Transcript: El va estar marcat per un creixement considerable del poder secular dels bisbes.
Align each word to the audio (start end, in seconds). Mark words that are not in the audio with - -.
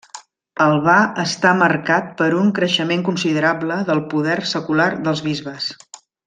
El 0.63 0.71
va 0.85 0.95
estar 1.23 1.51
marcat 1.59 2.07
per 2.21 2.29
un 2.43 2.49
creixement 2.61 3.05
considerable 3.11 3.79
del 3.91 4.03
poder 4.15 4.39
secular 4.55 4.89
dels 5.07 5.23
bisbes. 5.29 5.71